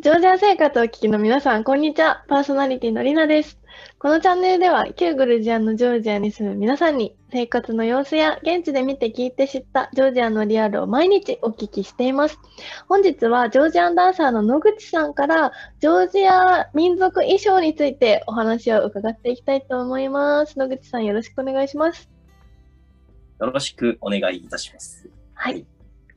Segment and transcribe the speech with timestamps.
[0.00, 2.22] ジョージア生活をお聞きの皆さん、こんにちは。
[2.28, 3.58] パーソナリティのりなです。
[3.98, 12.38] このチャンネルでは、旧グルジアのジョージアに住む皆さんに、生活の様子や現地で見て聞いて知ったジョージアのリアルを毎日お聞きしています。
[12.88, 15.50] 本日は、ジョージアンダンサーの野口さんから、
[15.80, 20.56] ジョージア民族衣装についてお話を伺っていきたいと思います。
[20.60, 22.08] 野口さん、よろしくお願いします。
[23.40, 25.10] よろしくお願いいたします。
[25.34, 25.66] はい。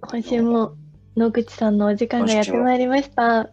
[0.00, 0.72] 今週も
[1.14, 3.50] 野口さんのお時間がやってまいりました。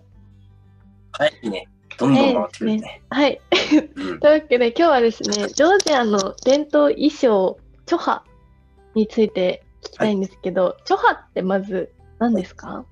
[1.20, 1.68] はい、ね。
[1.98, 3.02] どんどん回ってくるね。
[3.10, 3.40] はい。
[3.96, 8.24] うんというわけで今日はですね、ジョージアの伝統衣装、チョハ
[8.96, 12.86] について聞きたいんですけど、チョハってまず何ですか？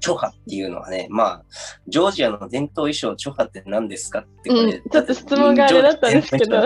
[0.00, 1.42] チョハっていうのはね、まあ、
[1.88, 6.60] ジョージアの伝統衣装、チョハって何ですかってうん、ちょっと質問があれだったんですけど、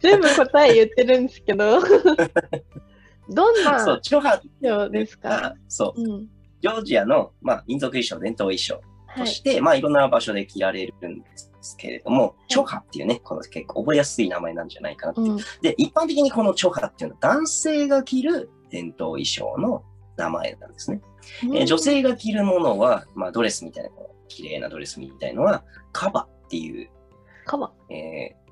[0.00, 1.80] 全部答え言ってるんですけど、
[3.30, 5.54] どんなそう、チョハ衣装ですか？
[5.68, 6.26] そう、うん。
[6.60, 8.82] ジョージアの、まあ、民族衣装、伝統衣装はい。
[9.16, 11.26] として、まあ、いろんな場所で着られるんで
[11.60, 15.38] すけれども、チョハっていうね、この結構覚えやすい名前なんじゃないかなっていううん。
[15.60, 19.82] で、一般的にこのチョハっていうのは男性が着る伝統衣装の
[20.16, 21.00] 名前なんですね。
[21.44, 23.90] えー女性が着るものは、まあ、ドレスみたいな、
[24.28, 26.88] 綺麗なドレスみたいのは、カバっていう、
[27.44, 27.72] カバ。
[27.90, 28.42] えー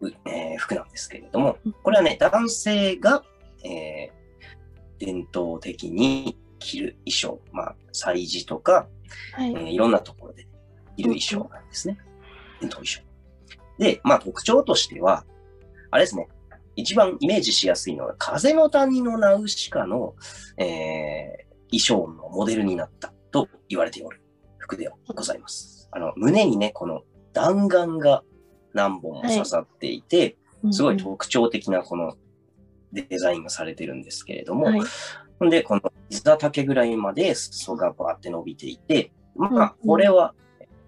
[0.00, 3.22] うえー服なんですけれどもうん、これはね、男性が、
[3.64, 4.18] えー
[4.98, 8.88] 伝統的に着る衣装、まあ、祭事とか、
[9.32, 9.50] はい。
[9.52, 10.46] えーいろんなところで
[10.96, 11.98] 着る衣装なんですね。
[12.60, 13.02] 伝統衣装。
[13.78, 15.24] で、まあ特徴としては、
[15.90, 16.28] あれですね、
[16.76, 20.14] 一番イメージしやすいのは、風の谷のナウシカの、
[20.56, 24.22] えー衣装のモデルになったと言われておる
[24.58, 25.88] 服でございます。
[25.92, 27.02] あの、胸にね、この
[27.34, 28.22] 弾丸が
[28.72, 30.36] 何本も刺さっていて、
[30.70, 32.16] すごい特徴的なこの
[32.92, 34.80] デザインがされてるんですけれども、はい。
[35.38, 40.34] ほんで、この膝丈ぐらいまで裾がバーって伸びていて、まあ、うんこれは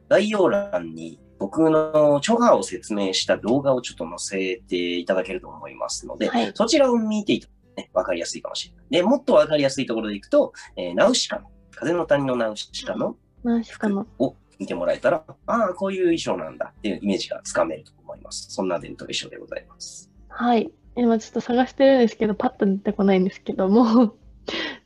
[0.09, 6.53] 概要欄に僕のチョハを説明した動画をちょっと載せていただけると思いますので、はい。
[6.55, 8.85] そちらを見ていただくとね、わかりやすいかもしれない。
[8.91, 14.07] で、もっとわかりやすいところでいくと、えーナウシカの、風の谷のナウシカの何しかの。
[14.19, 18.49] を見てもらえたら、ああ、こういう衣装なんだっていうイメージがつかめると思います。
[18.51, 20.11] そんな伝統衣装でございます。
[20.29, 20.71] はい。
[20.97, 24.15] 今ちょっと探してるんですけど、パッと出てこないんですけども、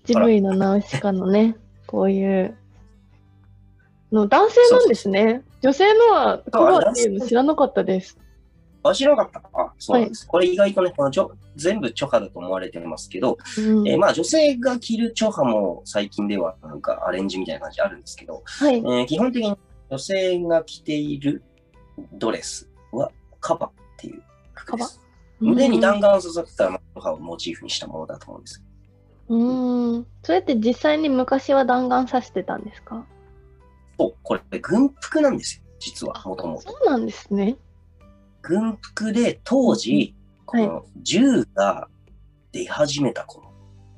[0.04, 2.56] ジブリのナウシカのね、 こういう
[4.12, 5.42] の、男性なんですね。
[5.62, 8.18] 女性のはカバーっていうの知らなかったです。
[8.82, 10.26] あ、知らなかったあ、そうなんです。
[10.26, 18.80] これ意外とね、このチョ全部チョハだと思われてますけど、うんえーまあ女性が着るチョハも最近ではなんかアレンジみたいな感じあるんですけど、はいえ。
[18.80, 19.56] ー基本的に
[19.90, 21.42] 女性が着ている
[22.12, 23.10] ドレスは
[23.40, 25.00] カバっていう服です。
[25.40, 28.63] 腕に弾丸を刺さったチョハをモチーフにしたものだと思うんです。
[29.28, 29.92] うん。
[29.94, 30.06] うん。
[30.22, 33.06] それって実際に昔は弾丸刺してたんですか？
[33.98, 35.62] そう、これ軍服なんですよ。
[35.78, 36.62] 実は、もともと。
[36.62, 37.56] そうなんですね。
[38.42, 40.14] 軍服で当時、
[40.46, 41.88] こはいの銃が
[42.52, 43.50] 出始めた頃、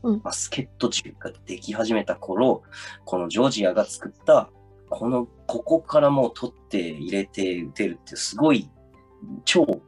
[0.03, 2.63] うんバスケット銃ができ始めた頃、
[3.05, 4.51] このジョージアが作った、
[4.89, 8.71] この、ここからもう取って入れて撃てるってすごい
[9.45, 9.81] 超、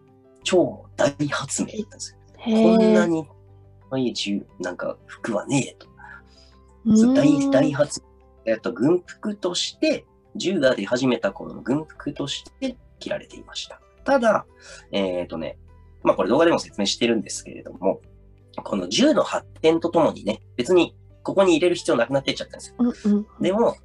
[0.42, 2.18] 超大発明だったんですよ。
[2.38, 3.08] へこんなえ。
[3.08, 3.28] に
[3.90, 5.86] 可愛い銃、なんか服はねえと。
[6.86, 8.52] うん大大発明。
[8.52, 10.06] えっと、軍服として、
[10.36, 13.80] 銃が出始めた頃の軍服として着られていました。
[14.04, 14.46] ただ、
[14.92, 15.58] えっ、とね、
[16.02, 18.00] まあこれ動画でも説明してるんですけれども、
[18.64, 22.76] この銃の発展とともにね、別にここに入れる必要なくなっていっちゃったんですよ。
[22.78, 23.26] うんうん。
[23.40, 23.76] でも、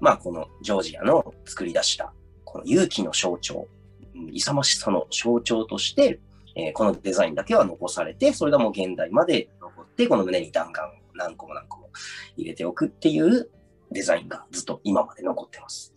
[0.00, 2.12] まあこのジョージアの作り出した、
[2.44, 3.68] この勇気の象徴、
[4.14, 6.20] うん勇ましさの象徴として、
[6.54, 11.90] えーこのデザインだけは残されて、それがもう現代まで残って、この胸に弾丸を何個も何個も
[12.36, 13.50] 入れておくっていう
[13.90, 15.94] デザインがずっと今まで残ってます。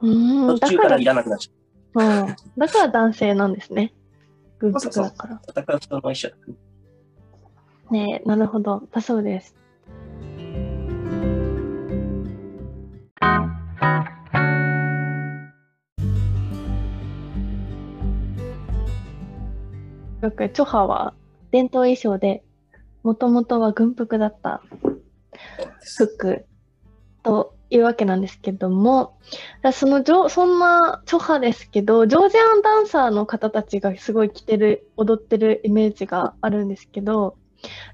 [0.00, 0.10] う
[0.54, 0.58] ん。
[0.58, 1.52] 途中からだからいらなくなっち
[1.94, 2.36] うん。
[2.56, 3.94] だから男性なんですね。
[4.58, 5.34] 軍服だから。
[5.34, 5.40] ゃう。
[5.48, 6.54] 戦う人の衣装だね。
[7.90, 8.82] ねえ、なるほど。
[8.92, 9.54] だそうです。
[20.28, 21.14] よくチョハは
[21.52, 22.42] 伝統衣装で、
[23.02, 24.60] もともとは軍服だった。
[25.80, 26.44] 服
[27.22, 29.16] というわけなんですけども、
[29.72, 37.38] そのジョそんなチョハですけど、ジョージアンダンサーの方たちがすごい着てる、踊ってるイメージがあるんですけど、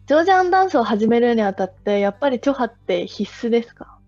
[0.07, 3.99] ジョージアンダンスを始めるにあたって、やっぱりチョハって必須ですか？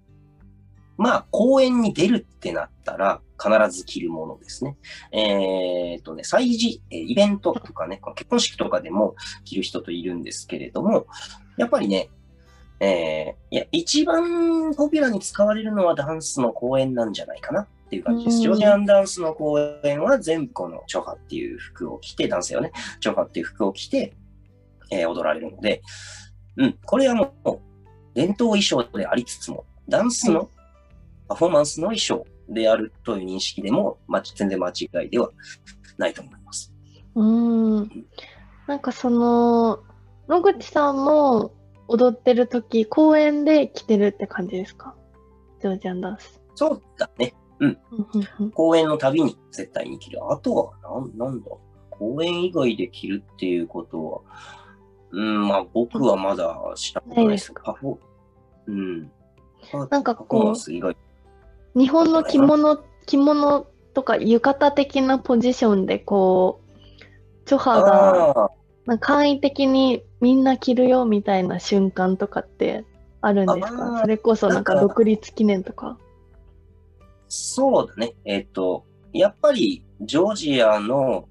[0.97, 4.77] まあ、公演に出るってなったら、必ず着るものですね。
[5.13, 9.15] えーっとね、祭事、えーイベントとかね、結婚式とかでも
[9.45, 11.07] 着る人といるんですけれども、
[11.59, 12.09] やっぱりね、
[12.81, 18.37] えー、いや、一番ポピュラーに使われるのはダンスの公演なんじゃないかなっていう感じです。
[18.37, 24.15] うんジョージアンダンスの公演は全部このチョハっていう服を着て、男性はね、チョハっていう服を着て、
[24.91, 25.83] えー踊られるので、
[26.57, 27.59] うん、これはもう
[28.15, 30.51] 伝統衣装でありつつも、ダンスの
[31.29, 35.31] パフォーマンスの衣装であるという認識でも、ま、全然間違いでは
[35.99, 36.73] ないと思います。
[37.15, 38.07] うーん。
[38.67, 39.81] なんかその、
[40.29, 41.53] 野口さんも
[41.89, 44.95] 踊ってる時公園で着てるって感じですか？
[45.61, 46.41] ジョージアンダンス。
[46.55, 47.35] そうだね。
[47.59, 47.79] うん
[48.55, 50.19] 公演のたびに絶対に着る。
[50.31, 51.51] あとは、なんなんだ、
[51.91, 54.21] 公演以外で着るっていうことは、
[55.13, 57.53] うん、まあ僕はまだしたことないです。
[57.65, 57.99] パフォ
[58.67, 59.11] うん。
[59.91, 60.97] なんかパフォーマこンス以外。
[61.77, 68.51] う、日本の着物、着物とか浴衣的なポジションでこう、チョハが
[68.87, 72.85] なんか簡易的にみんな着るよみたいな瞬間とかって
[73.21, 75.99] あるんですあかーそれこそなんか独立記念とか？
[77.29, 78.15] そうだね。
[78.25, 81.29] えっ、と、やっぱりジョージアの、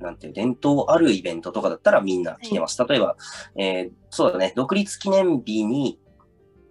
[0.00, 2.84] なんていう伝統あるイベントとかだったらみんな着てます。
[2.88, 3.16] 例えば、
[3.56, 5.98] えーそうだね、独立記念日に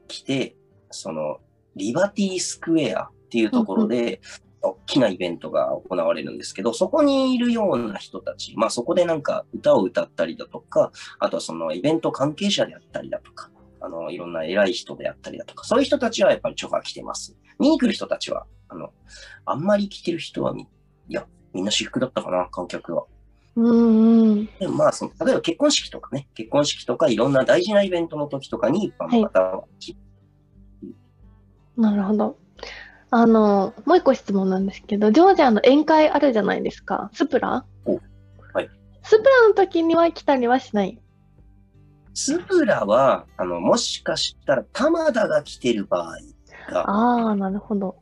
[0.07, 0.55] 来て、
[0.91, 1.37] その、
[1.75, 4.21] リバティスクエアっていうところで、
[4.61, 13.51] 大きなイベントが行われるんですけど、そこにいるような人たち、まあそこでなんか歌を歌ったりだとか、あとはそのイベント関係者であったりだとか、
[13.81, 17.35] あの、いろんな偉い人であったりだとか、そういう人たちはやっぱりチョファー着てます。
[17.59, 18.93] 見に来る人たちは、あの、
[19.45, 20.67] あんまり着てる人はみ、
[21.09, 23.05] いや、みんな私服だったかな、観客は。
[23.55, 24.45] うんうん。
[24.59, 29.99] でもまあその、例えば結婚式とかね、結婚式とかいろんな大事なイベントの時とかに一般の方は着る。
[31.77, 32.37] なるほど。
[33.17, 37.09] あの、もう一個質問なんですけど、ジョージアの宴会あるじゃないですか。
[37.13, 38.69] スプラおはい。
[39.03, 40.99] スプラの時には来たりはしない？
[42.13, 46.17] スプラは、あの、もしかしたら玉田が着てる場合
[46.73, 47.95] が、ああ、なるほど。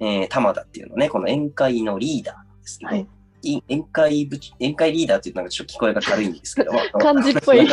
[0.00, 3.06] えー、玉田っていうのね、この宴会のリーダーなんですけど、はい。
[3.42, 7.66] い宴会部、宴会リーダーっていうのがちょっと聞こえが軽いんですけども、 漢字っぽい。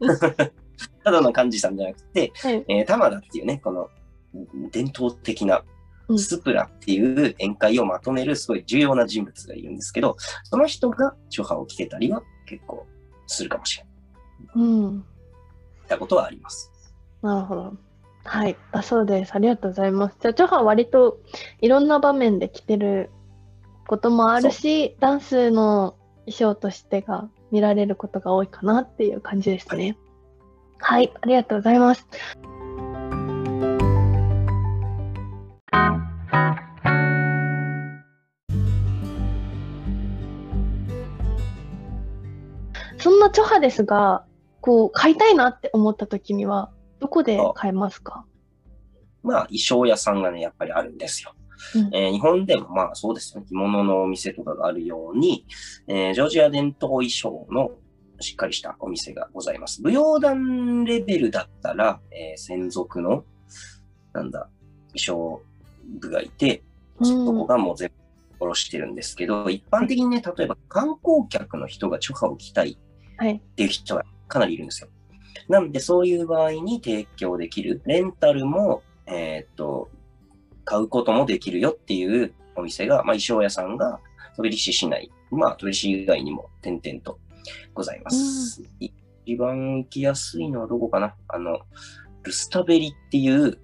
[0.00, 0.34] なんか
[1.02, 2.64] ただの幹事さんじゃなくて、はい。
[2.68, 3.88] えー、玉田っていうね、この
[4.70, 5.62] 伝統的な
[6.08, 12.86] うんスプラっていう宴会をまとめるすごい重要な人物がいるんですけど、その人がチョハを着てたりは結構
[13.26, 13.92] するかもしれない。
[14.56, 14.98] うん。
[14.98, 15.02] っ
[15.90, 16.70] たことはあります。
[17.22, 17.74] なるほど。
[18.24, 18.56] はい。
[18.72, 19.34] だそうです。
[19.34, 20.16] ありがとうございます。
[20.20, 21.18] じゃあ、チョハは割と
[21.60, 23.10] いろんな場面で着てる
[23.86, 29.96] こともあるし、ダンスの衣装としてが見られることが多いかなっていう感じですね。
[30.78, 31.12] はい。
[31.20, 32.06] ありがとうございます。
[43.00, 44.24] そんなチョハですが、
[44.60, 48.24] こう、買いたいなって思った時には、どこで買えますか？
[49.22, 51.34] まあ、衣装屋さんがね、やっぱりあるんですよ。
[51.74, 55.44] うんえー日本でもまあそうですね、着物のお店とかがあるように、
[55.88, 57.72] えージョージア伝統衣装の
[58.18, 59.82] しっかりしたお店がございます。
[59.82, 63.24] 舞踊団レベルだったら、えー専属の、
[64.14, 64.48] なんだ、
[64.94, 65.42] 衣装
[66.00, 66.62] 部がいて、
[67.02, 67.94] そこがもう全部
[68.38, 72.78] 下ろしてるんですけど、一般的にね、例えば観光客の人がチョハを着たい。
[73.20, 74.88] っていう人がかなりいるんですよ。
[75.48, 79.90] なので、そういう場合に提供できる、レンタルも、えーっと、
[80.64, 84.00] 買うこともできるよっていうお店が、まあ、衣装屋さんが、
[84.36, 87.18] 飛び市市内、まあ、飛び市以外にも点々と
[87.74, 88.62] ございます。
[88.78, 91.14] 一番行きやすいのはどこかな？
[91.28, 91.58] あの、
[92.22, 93.58] ルスタベリっていう、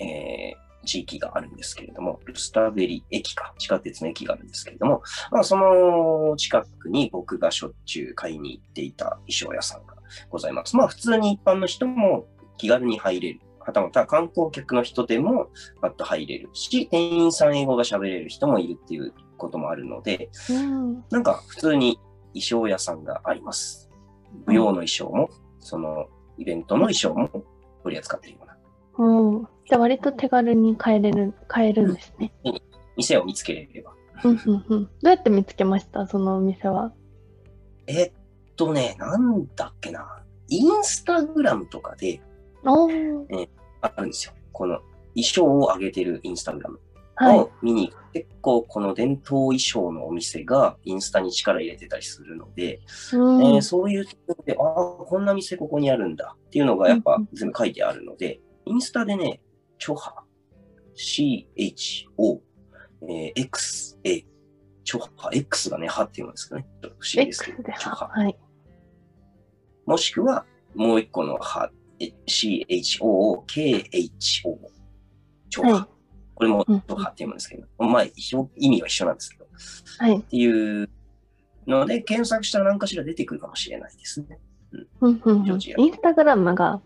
[0.00, 9.94] えー地域があるんですけれども、ルスタベリ駅か、地下鉄の駅があるんですけれども、まあ、その近くに僕がしょっちゅう買いに行っていた衣装屋さんが
[10.30, 10.76] ございます。
[10.76, 12.26] まあ普通に一般の人も
[12.58, 13.40] 気軽に入れる。
[13.64, 15.48] はたまた観光客の人でも
[15.80, 21.04] パッと入れるし、店員さん英語が喋れる人もいるっていうこともあるので、うん。
[21.10, 21.98] なんか普通に
[22.34, 23.88] 衣装屋さんがあります。
[24.46, 26.08] 舞踊の衣装も、その
[26.38, 27.28] イベントの衣装も
[27.84, 28.52] 取り扱っているような
[28.98, 29.48] うん。
[29.68, 32.32] じゃあ割と手軽に買えれる、買えるんですね。
[32.96, 33.92] 店を見つければ。
[34.24, 34.84] うん、うん、うん。
[34.84, 36.06] どうやって見つけました？
[36.06, 36.92] そのお店は。
[37.86, 38.12] えっ
[38.56, 40.22] とね、なんだっけな。
[40.48, 42.20] インスタグラムとかで
[42.64, 43.48] おー。
[43.80, 44.32] あるんですよ。
[44.52, 44.80] この
[45.14, 46.80] 衣装を上げてるインスタグラム
[47.14, 47.50] はいを。
[47.62, 52.80] 見に、結構この伝統衣装のお店がインスタに力入れてたりするので、
[53.14, 53.44] うん。
[53.54, 59.40] えーそういうところで、ああ、こんな店ここにあるんだっていうのがやっぱうんうん全部書いてあるので、インスタでね、
[59.82, 60.14] チョハ、
[60.94, 62.40] CHO、
[63.08, 64.24] えー XA、
[64.84, 66.66] チョハ、X がね、ハっていうんですかね。
[66.80, 68.06] ちょっと不思議ですけど、で、チョハ。
[68.06, 68.38] はい。
[69.84, 70.46] もしくは、
[70.76, 74.58] もう一個のハ、CHO、KHO。
[75.50, 75.72] 超波。
[75.72, 75.86] はい
[76.34, 79.46] これもうん超波って読むんですけど、まあ、一緒意味は一緒なんですけど。
[79.98, 80.16] はい。
[80.16, 80.88] っていう
[81.66, 84.38] ので、検索したら何かしら出てくるかもしれないですね。
[85.00, 86.80] うんうんうんインスタグラムが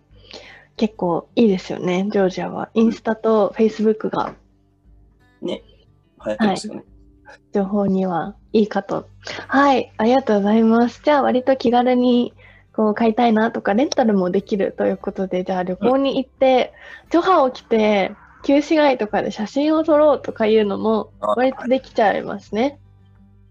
[0.77, 2.71] 結構いいですよね、ジョージアは。
[2.75, 4.35] インスタとフェイスブックが
[5.43, 6.85] 流行ってますよね。
[7.53, 9.09] 情報にはいいかと。
[9.49, 11.01] はい、ありがとうございます。
[11.05, 12.35] じゃあ割と気軽に
[12.73, 16.75] こう買いたいなとか、レンタルもできるということで、じゃあ旅行に行って、
[17.11, 18.13] ジョハを着て、
[18.45, 22.79] 旧市街とかで写真を撮ろうとかいうのもあ割とできちゃいますね。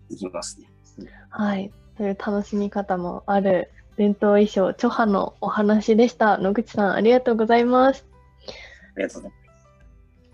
[0.10, 0.67] いきますね。
[1.29, 1.72] はい。
[1.98, 6.37] という楽しみ方もある伝統衣装、チョハのお話でした。
[6.37, 8.05] 野口さん、ありがとうございます。
[8.95, 9.45] ありがとうござい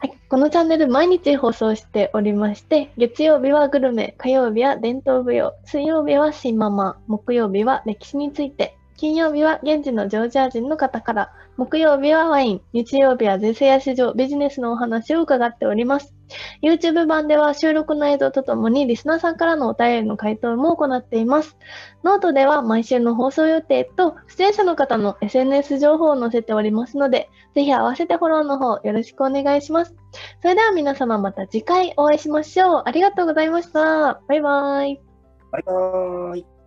[0.04, 16.16] はい、このチャンネル毎日放送しておりまして、月曜日はグルメ、火曜日は伝統舞踊、水曜日はシネマ、木曜日は歴史について、金曜日は現地のジョージア人の方から、土曜日はワイン、日曜日は税制や市場、ビジネスのお話を伺っております。
[16.62, 21.58] YouTube 版では収録の映像とともにリスナーさんからのお便りの回答も行っています。
[22.04, 29.96] ノートでは毎週の放送予定と出演者の方の SNS 情報を載せておりますので、ぜひ合わせてフォローの方よろしくお願いします。
[30.42, 32.84] それでは皆様また次回お会いしましょう。
[32.86, 34.22] ありがとうございました。
[34.28, 35.02] バイバイ。
[35.52, 36.61] バイバーイ。